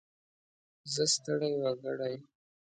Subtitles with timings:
[0.93, 2.15] زه ستړی وګړی.